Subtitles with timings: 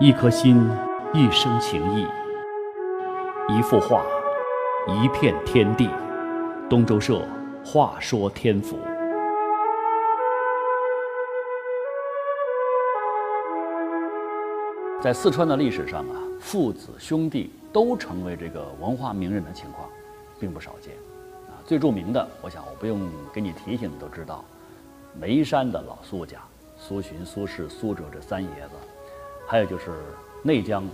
[0.00, 0.64] 一颗心，
[1.12, 2.06] 一生情谊；
[3.48, 4.06] 一幅画，
[4.86, 5.90] 一片天地。
[6.70, 7.20] 东周社，
[7.64, 8.78] 话说天府。
[15.02, 19.88] 在四川的历史上啊，父子兄弟都成为这个文化名人的情况，
[20.38, 20.94] 并不少见。
[21.48, 23.00] 啊，最著名的，我想我不用
[23.32, 24.44] 给你提醒，你都知道，
[25.20, 26.38] 眉山的老苏家，
[26.76, 28.76] 苏洵、苏轼、苏辙这三爷子，
[29.50, 29.94] 还有就是
[30.42, 30.84] 内江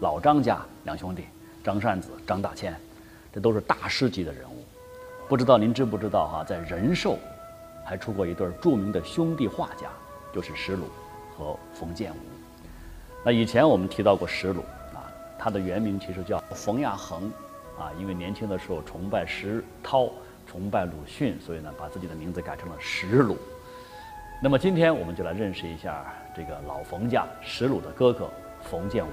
[0.00, 1.24] 老张家两兄弟，
[1.64, 2.78] 张善子、张大千，
[3.32, 4.62] 这都是大师级的人物。
[5.26, 7.18] 不知道您知不知道哈，在仁寿
[7.86, 9.88] 还出过一对著名的兄弟画家，
[10.30, 10.84] 就是石鲁
[11.38, 12.16] 和冯建武。
[13.24, 14.60] 那以前我们提到过石鲁
[14.92, 17.32] 啊，他的原名其实叫冯亚恒，
[17.78, 20.10] 啊，因为年轻的时候崇拜石涛、
[20.46, 23.38] 崇拜鲁迅，所以呢把自己的名字改成了石鲁。
[24.38, 26.04] 那么今天我们就来认识一下
[26.34, 29.10] 这个老冯家石鲁的哥哥冯建吾。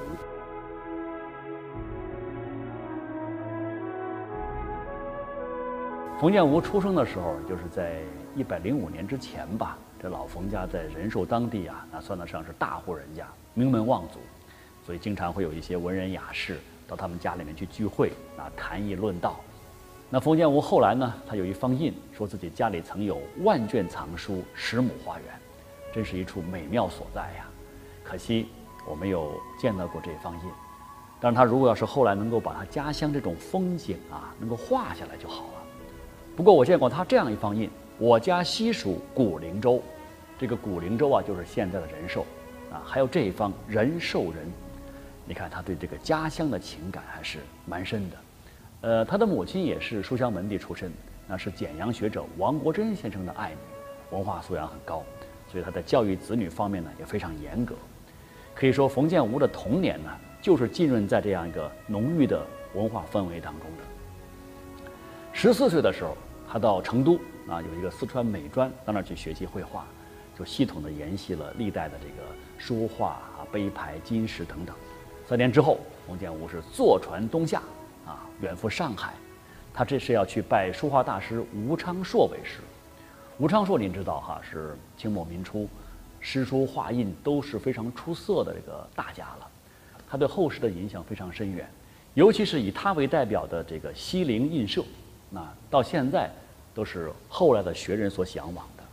[6.19, 8.01] 冯建吾出生的时候，就是在
[8.35, 9.77] 一百零五年之前吧。
[9.97, 14.19] 这老冯家在仁寿当地啊，那算得上是大户人家，名门望族，
[14.85, 19.39] 所以经常会有一些文人雅士到他们家里面去聚会，啊，谈艺论道。
[20.13, 25.25] 那冯建吾后来呢，他有一方印，说自己家里曾有万卷藏书，十亩花园，
[25.91, 27.47] 真是一处美妙所在呀。
[28.03, 28.45] 可惜
[28.87, 30.51] 我没有见到过这方印。
[31.19, 35.63] 但是他如果要是后来能够把他家乡这种风景啊，能够画下来就好了。
[36.35, 39.81] 不过我见过他这样一方印：我家西属古灵州。
[40.37, 42.23] 这个古灵州啊，就是现在的仁寿，
[42.71, 44.45] 啊，还有这一方仁寿人，
[45.25, 48.17] 你看他对这个家乡的情感还是蛮深的。
[48.83, 50.91] 呃，他的母亲也是书香门第出身，
[51.25, 53.55] 那是简阳学者王国珍先生的爱女，
[54.11, 55.01] 文化素养很高，
[55.49, 57.75] 所以他在教育子女方面呢也非常严格。
[58.53, 60.09] 可以说，冯建吾的童年呢，
[60.41, 64.91] 就是浸润在这样一个浓郁的文化氛围当中的。
[65.31, 66.17] 十四岁的时候，
[66.51, 67.15] 他到成都
[67.47, 69.87] 啊，有一个四川美专，到那儿去学习绘画。
[70.37, 72.27] 就系统的沿袭了历代的这个
[72.57, 74.75] 书画啊、碑牌、金石等等。
[75.25, 77.61] 三年之后，冯建吾是坐船东下，
[78.05, 79.13] 啊，远赴上海。
[79.73, 82.59] 他这是要去拜书画大师吴昌硕为师。
[83.39, 85.67] 吴昌硕您知道哈，是清末民初
[86.19, 89.47] 诗书画印都是非常出色的这个大家了。
[90.07, 91.67] 他对后世的影响非常深远，
[92.13, 94.83] 尤其是以他为代表的这个西泠印社，
[95.31, 96.29] 那到现在
[96.75, 98.83] 都是后来的学人所向往的。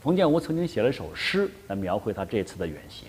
[0.00, 3.08] 冯建吾曾经写了一首诗来描绘他这次的远行：“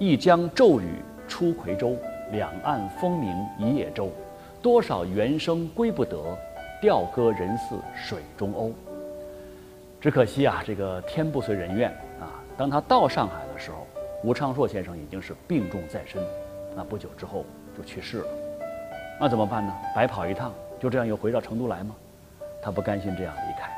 [0.00, 0.86] 一江骤雨
[1.28, 1.94] 出夔州，
[2.34, 4.10] 两岸风鸣一叶舟。
[4.60, 6.16] 多少猿声归不得，
[6.80, 8.72] 调歌人似水中鸥。”
[10.00, 11.90] 只可惜啊，这个天不遂人愿
[12.20, 12.28] 啊！
[12.58, 13.86] 当他到上海的时候，
[14.22, 16.22] 吴昌硕先生已经是病重在身，
[16.76, 17.44] 那不久之后
[17.76, 18.26] 就去世了。
[19.18, 19.72] 那怎么办呢？
[19.94, 21.94] 白跑一趟，就这样又回到成都来吗？
[22.62, 23.68] 他不甘心这样离开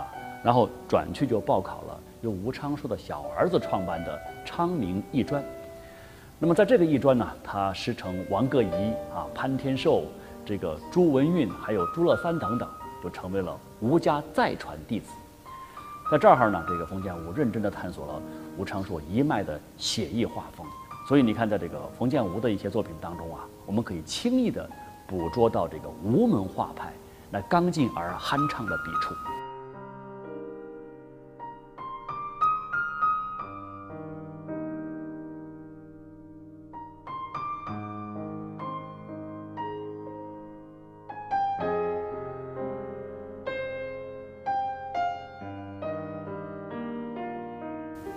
[0.00, 0.12] 啊。
[0.42, 5.42] 然后转去就报考了由吴昌硕的小儿子创办的昌明艺专。
[6.38, 10.04] 那么在这个艺专呢，他师承王各仪啊、潘天寿、
[10.44, 12.68] 这个朱文运，还有朱乐三等等，
[13.02, 15.06] 就成为了吴家再传弟子。
[16.10, 18.20] 在这儿呢，这个冯建吾认真地探索了
[18.58, 20.66] 吴昌硕一脉的写意画风。
[21.08, 24.68] 所以你看，在这个冯建吾的一些作品当中啊，我们可以轻易地
[25.06, 26.92] 捕捉到这个吴门画派
[27.30, 29.14] 那刚劲而酣畅的笔触。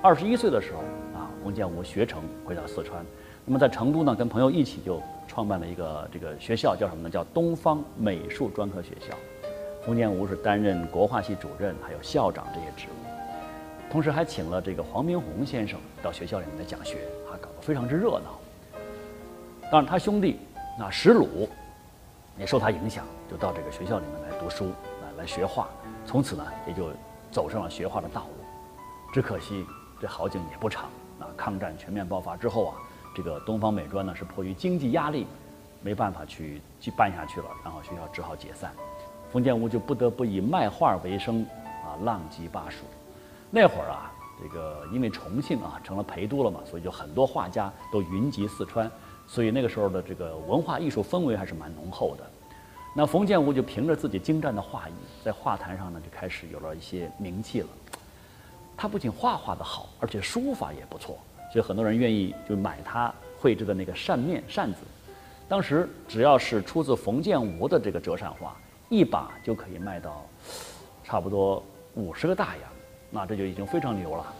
[0.09, 0.79] 二十一岁的时候
[1.15, 3.05] 啊，冯建吾学成回到四川，
[3.45, 7.09] 那么在成都呢，跟朋友一起就创办了一个这个学校，叫什么呢？
[7.11, 9.15] 叫东方美术专科学校。
[9.85, 18.79] 冯建吾是担任国画系主任，还有校长这些职务，同时还请了这个黄明宏先生到学校里面来讲学，啊，搞得非常之热闹。
[19.71, 20.39] 当然，他兄弟
[20.79, 21.47] 那石鲁
[22.35, 24.69] 也受他影响，就到这个学校里面来读书，
[25.03, 25.69] 来来学画，
[26.03, 26.89] 从此呢，也就
[27.31, 28.43] 走上了学画的道路。
[29.13, 29.63] 只可惜。
[29.99, 30.85] 这好景也不长
[31.19, 31.27] 啊！
[31.35, 32.75] 抗战全面爆发之后啊，
[33.13, 35.27] 这个东方美专呢是迫于经济压力，
[35.81, 38.71] 没办法去去办下去了，然后学校只好解散。
[39.31, 41.45] 冯建吾就不得不以卖画为生
[41.83, 42.85] 啊，浪迹巴蜀。
[43.51, 44.11] 那会儿啊，
[44.41, 48.89] 这个因为重庆啊成了陪都了嘛，所以就很多画家都云集四川，
[49.27, 52.23] 所以那个时候的这个文化艺术氛围还是蛮浓厚的。
[52.95, 54.93] 那冯建吾就凭着自己精湛的画艺，
[55.23, 57.67] 在画坛上呢就开始有了一些名气了。
[58.81, 61.19] 他不仅画画的好，而且书法也不错，
[61.51, 64.79] 所以很多人愿意就买他绘制的那个扇面扇子。
[65.49, 68.55] 当时只要是出自冯建吾的这个折扇画，
[68.87, 70.25] 一把就可以卖到
[71.03, 71.61] 差不多
[71.95, 72.69] 五十个大洋，
[73.11, 74.33] 那这就已经非常牛了。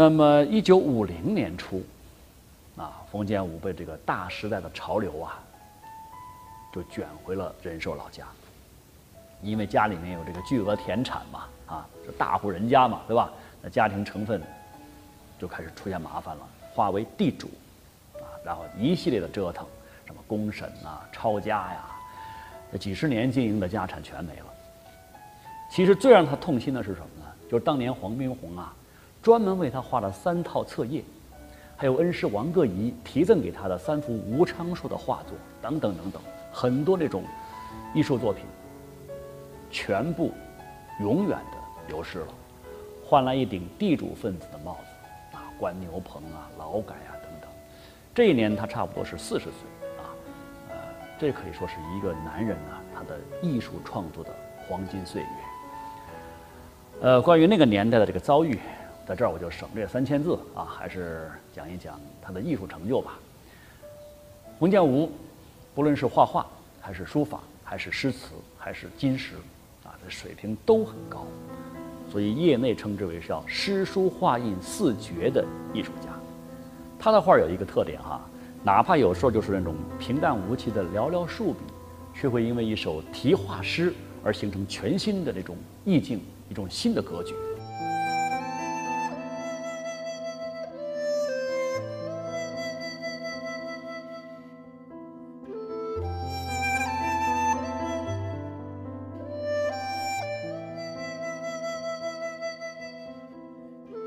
[0.00, 1.84] 那么，一九五零年初，
[2.74, 5.38] 啊，冯建武被这个大时代的潮流啊，
[6.72, 8.24] 就卷回了仁寿老家。
[9.42, 13.30] 因为家里面有这个巨额田产嘛，啊，是大户人家嘛，对吧？
[13.60, 14.40] 那家庭成分
[15.38, 17.50] 就开始出现麻烦了，化为地主，
[18.14, 19.66] 啊，然后一系列的折腾，
[20.06, 21.84] 什么公审啊、抄家呀，
[22.72, 24.46] 这几十年经营的家产全没了。
[25.70, 27.26] 其实最让他痛心的是什么呢？
[27.50, 28.74] 就是当年黄宾虹啊。
[29.22, 31.04] 专门为他画了三套册页，
[31.76, 37.22] 还有恩师王各仪题赠给他的三幅吴昌硕的画作，等等等等，很多这种
[37.94, 38.44] 艺术作品，
[39.70, 40.32] 全部
[41.00, 42.28] 永远的流失了，
[43.04, 47.50] 换来一顶地主分子的帽子，啊，关牛棚啊，劳改啊等等。
[48.14, 49.52] 这一年他差不多是四十岁
[49.98, 50.08] 啊，
[50.70, 50.76] 呃，
[51.18, 54.30] 这可以说是一个男人啊，他的艺术创作的
[54.66, 55.28] 黄金岁月。
[57.02, 58.58] 呃，关于那个年代的这个遭遇。
[59.10, 63.18] 在这儿我就省略三千字啊，还是讲一讲他的艺术成就吧。
[64.60, 65.10] 冯建吾，
[65.74, 66.46] 不论是画画，
[66.80, 69.34] 还是书法，还是诗词，还是金石，
[69.82, 71.26] 啊，这水平都很高，
[72.08, 76.10] 所以业内称之为叫诗书画印四绝的艺术家。
[76.96, 78.20] 他的画有一个特点哈，
[78.62, 81.58] 哪怕有时候就是那种平淡无奇的寥寥数笔，
[82.14, 83.92] 却会因为一首题画诗
[84.22, 87.34] 而形成全新的这种意境，一种新的格局。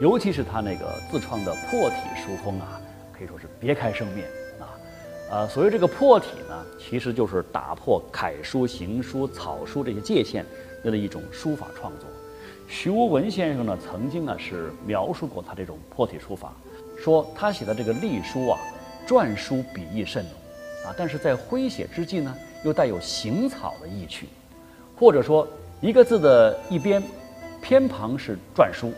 [0.04, 2.78] 尤其是他那个自创的破体书风啊，
[3.18, 4.28] 可以说是别开生面
[4.60, 4.68] 啊。
[5.32, 10.46] 呃，所谓这个破体呢，其实就是打破楷书、行书、草书这些界限
[10.84, 12.10] 的一种书法创作。
[12.68, 16.52] 徐无闻先生呢，曾经呢是描述过他这种破体书法，
[17.02, 18.60] 说他写的这个隶书啊，
[19.08, 20.34] 篆书笔意甚浓
[20.86, 22.36] 啊，但是在挥写之际呢，
[22.66, 24.28] 又带有行草的意趣，
[25.00, 25.48] 或者说
[25.80, 27.02] 一个字的一边
[27.62, 28.92] 偏旁是篆书。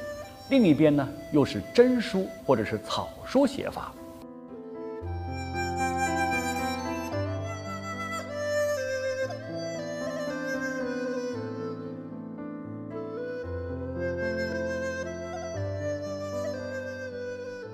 [0.47, 3.92] 另一边呢，又是真书或者是草书写法。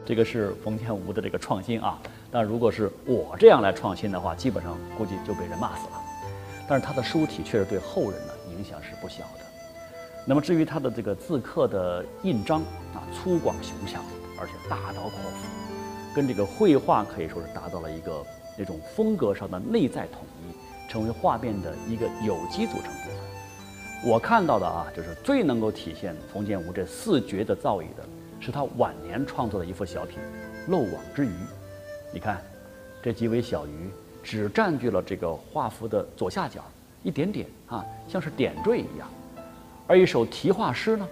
[0.06, 2.00] 这个是冯天吴的这个创新啊。
[2.32, 6.02] 但如果是我这样来创新的话，基本上估计就被人骂死了。
[6.68, 9.51] 但是他的书体确实对后人呢影响是不小的。
[10.26, 12.62] 那么至于他的这个字刻的印章
[12.94, 14.04] 啊，粗犷雄强，
[14.40, 18.24] 而且大刀阔斧，跟这个绘画可以说是达到了一个
[18.56, 23.18] 那种风格上的内在统一，成为画面的一个有机组成部分。
[24.06, 28.04] 我看到的啊，就是最能够体现冯建吾这四绝的造诣的，
[28.40, 30.20] 是他晚年创作的一幅小品
[30.72, 31.30] 《漏网之鱼》。
[32.14, 32.42] 你看，
[33.02, 33.90] 这几尾小鱼
[34.22, 36.64] 只占据了这个画幅的左下角
[37.02, 39.10] 一点点啊，像是点缀一样。
[39.92, 41.06] 而一首题画诗呢，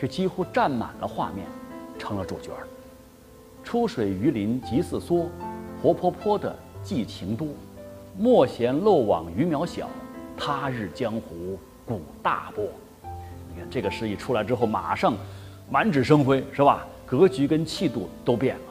[0.00, 1.46] 却几乎占满了画面，
[1.98, 2.66] 成了主角儿。
[3.62, 5.26] 出水鱼鳞即似梭，
[5.82, 7.48] 活泼泼的寄情多。
[8.16, 9.86] 莫嫌漏网鱼苗小，
[10.34, 12.64] 他日江湖古大波。
[13.50, 15.12] 你看这个诗一出来之后，马上
[15.70, 16.86] 满纸生辉，是吧？
[17.04, 18.62] 格局跟气度都变了。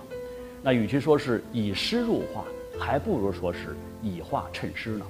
[0.63, 2.43] 那与其说是以诗入画，
[2.79, 5.05] 还不如说是以画衬诗呢。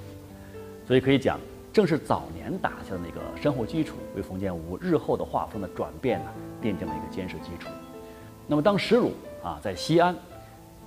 [0.86, 1.40] 所以可以讲。
[1.72, 6.26] 正是早年打下的那个深厚基础，为冯建吾日后的画风的转变呢，
[6.60, 7.68] 奠定了一个坚实基础。
[8.46, 9.12] 那么，当石鲁
[9.42, 10.14] 啊在西安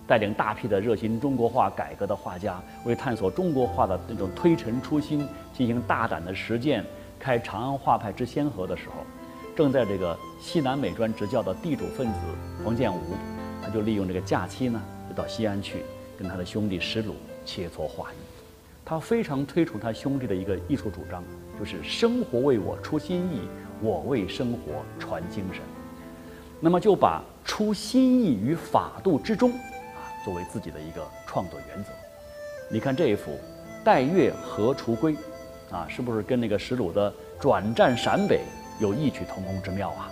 [0.05, 6.85] 带领大批的热心中国画改革的画家，为探索中国画的那种推陈出新进行大胆的实践，
[7.17, 9.03] 开长安画派之先河的时候，
[9.55, 12.19] 正在这个西南美专执教的地主分子
[12.63, 12.99] 冯建吾，
[13.63, 15.83] 他就利用这个假期呢，就到西安去
[16.15, 18.15] 跟他的兄弟石鲁切磋画艺。
[18.85, 21.23] 他非常推崇他兄弟的一个艺术主张，
[21.57, 23.41] 就是生活为我出新意，
[23.81, 25.63] 我为生活传精神。
[26.59, 31.89] 那么就把出新意于法度之中，啊，作为自己的一个创作原则。
[32.69, 33.31] 你看这一幅
[33.83, 35.15] “待月荷锄归”，
[35.71, 37.11] 啊，是不是跟那个石鲁的
[37.41, 38.41] “转战陕北”
[38.79, 40.11] 有异曲同工之妙啊？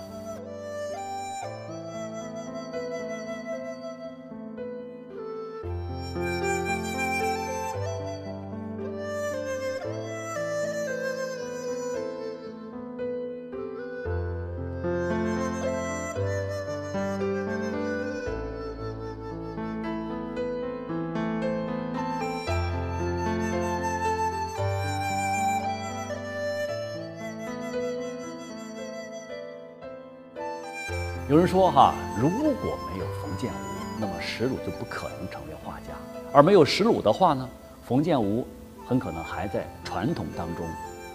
[31.33, 33.55] 有人说哈，如果没有冯建武，
[33.99, 35.95] 那么石鲁就不可能成为画家；
[36.31, 37.49] 而没有石鲁的话呢，
[37.83, 38.45] 冯建武
[38.85, 40.63] 很可能还在传统当中，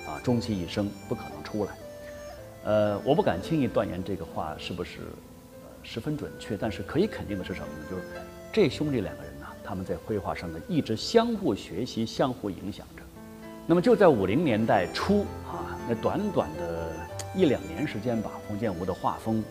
[0.08, 1.70] 啊，终其一生不可能出来。
[2.64, 5.02] 呃，我不敢轻易断言这个话是不是
[5.62, 7.84] 呃十分准确，但是可以肯定的是什么呢？
[7.88, 8.02] 就是
[8.52, 13.04] 这兄弟两个人呢，他们在绘画上呢一直相互学习、相互影响着。
[13.68, 16.90] 那么就在五零年代初啊，那短短的
[17.36, 19.44] 一两年时间吧，冯建武的画风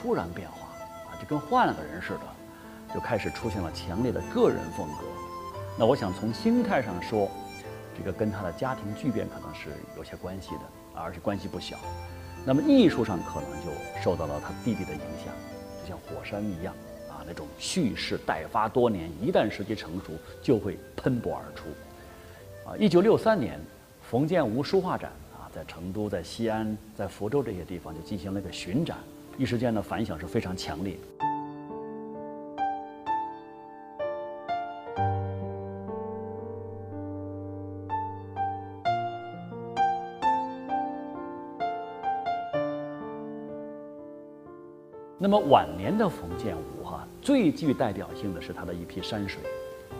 [0.00, 0.68] 突然变化
[1.10, 5.04] 啊，就跟换了个人似的，就开始出现了强烈的个人风格。
[5.76, 7.28] 那我想从心态上说，
[7.98, 10.60] 这个跟他的家庭巨变可能是有些关系的，
[10.94, 11.76] 而且关系不小。
[12.44, 15.34] 那么艺术上可能就受到了他弟弟的影响，
[15.82, 16.72] 就像火山一样
[17.10, 21.66] 啊，那种蓄势待发多年，一旦时机成熟，就会喷薄而出。
[22.70, 23.60] 啊，一九六三年，
[24.08, 28.96] 冯建吾书画展啊，在成都、在西安、在福州这些地方就进行了一个巡展，
[29.38, 30.98] 一时间呢反响是非常强烈。
[45.20, 49.40] 那么晚年的冯建武哈，最具代表性的是他的一批山水，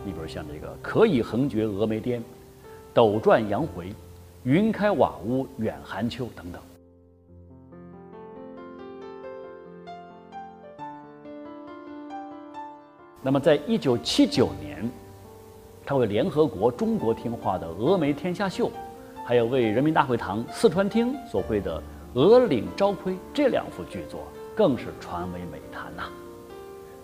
[0.05, 2.21] 你比如像这个“可以横绝峨眉巅”。
[2.93, 3.93] 斗转阳回，
[4.43, 6.61] 云开瓦屋远寒秋等等。
[13.21, 14.89] 那么，在一九七九年，
[15.85, 18.67] 他为联合国中国厅画的《峨眉天下秀》，
[19.25, 21.77] 还有为人民大会堂四川厅所绘的
[22.13, 24.21] 《鹅岭朝晖》这两幅巨作，
[24.55, 26.03] 更是传为美谈呐。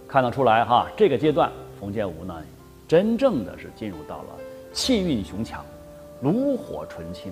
[0.07, 2.34] 看得出来哈，这个阶段，冯建武呢，
[2.88, 4.27] 真正的是进入到了
[4.72, 5.65] 气韵雄强。
[6.22, 7.29] 炉火纯青，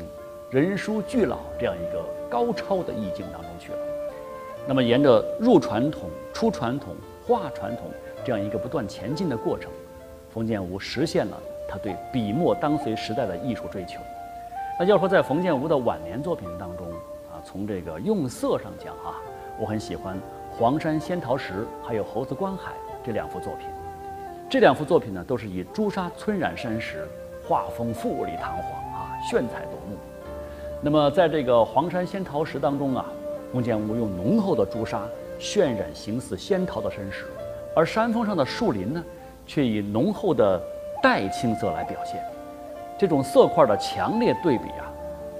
[0.51, 3.77] 人书俱老这样一个高超的意境当中去了。
[4.67, 6.93] 那么，沿着入传统、出传统、
[7.25, 7.85] 画传统
[8.23, 9.71] 这样一个不断前进的过程，
[10.29, 11.37] 冯建吾实现了
[11.67, 13.99] 他对笔墨当随时代的艺术追求。
[14.79, 16.87] 那要说在冯建吾的晚年作品当中
[17.31, 19.21] 啊，从这个用色上讲啊，
[19.59, 20.15] 我很喜欢
[20.51, 21.53] 《黄山仙桃石》
[21.87, 22.71] 还有《猴子观海》
[23.05, 23.67] 这两幅作品。
[24.49, 27.07] 这两幅作品呢，都是以朱砂皴染山石。
[27.45, 29.97] 画风富丽堂皇啊，炫彩夺目。
[30.79, 33.05] 那么，在这个黄山仙桃石当中啊，
[33.51, 35.01] 冯建武用浓厚的朱砂
[35.39, 37.25] 渲染形似仙桃的山石，
[37.75, 39.03] 而山峰上的树林呢，
[39.45, 40.61] 却以浓厚的
[41.01, 42.23] 黛青色来表现。
[42.97, 44.91] 这种色块的强烈对比啊，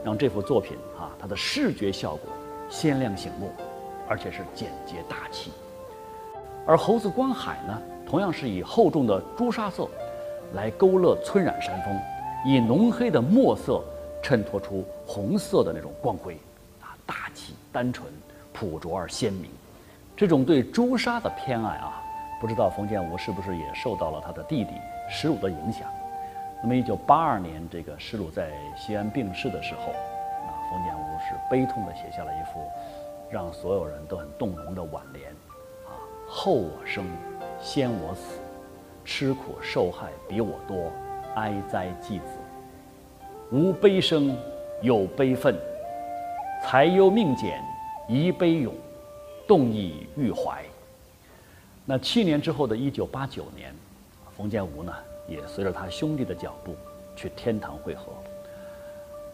[0.04, 2.30] 让这幅作品啊，它的视觉效果
[2.70, 3.50] 鲜亮醒目，
[4.08, 5.52] 而且是简洁大气。
[6.66, 9.88] 而猴子观海呢，同样是以厚重的朱砂色。
[10.56, 12.00] 来勾勒皴染山峰，
[12.46, 13.82] 以浓黑的墨色
[14.22, 16.38] 衬托出红色的那种光辉，
[16.80, 18.08] 啊，大气、单纯、
[18.54, 19.50] 朴拙而鲜明。
[20.16, 22.02] 这种对朱砂的偏爱啊，
[22.40, 24.72] 不知道冯建武是不是也受到了他的弟弟
[25.10, 25.88] 石鲁的影响。
[26.62, 32.60] 那么，一九八二年，这个石鲁在西安病逝的时候，啊，冯建武是悲痛地写下了一幅
[33.30, 35.30] 让所有人都很动容的挽联，
[35.86, 35.92] 啊，
[36.28, 37.06] 后我生，
[37.60, 38.40] 先我死。
[39.06, 40.90] 吃苦受害比我多，
[41.36, 42.40] 哀哉继子！
[43.52, 44.34] 无悲生，
[44.82, 45.54] 有悲愤。
[46.64, 47.62] 才忧命减，
[48.08, 48.74] 疑悲勇，
[49.48, 50.64] 动意欲怀。
[51.86, 53.76] 那七年之后的一九八九年，
[54.38, 54.94] 冯建吾呢，
[55.28, 56.76] 也随着他兄弟的脚步
[57.16, 58.06] 去天堂会合。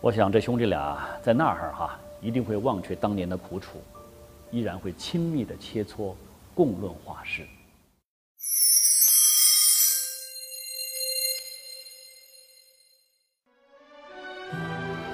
[0.02, 3.82] 我想这兄弟俩在那儿哈，一定会忘却当年的苦楚，
[4.50, 6.16] 依然会亲密的切磋，
[6.56, 7.46] 共论画事。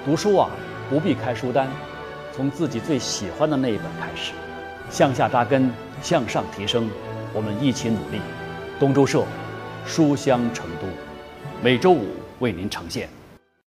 [0.04, 0.50] 读书啊，
[0.88, 1.68] 不必开书单，
[2.32, 4.32] 从自己最喜欢的那一本开始，
[4.90, 5.70] 向下扎根，
[6.02, 6.88] 向上提升，
[7.32, 8.20] 我们一起努力。
[8.78, 9.24] 东周社，
[9.84, 10.86] 书香成都，
[11.62, 12.06] 每周五
[12.38, 13.08] 为您呈现。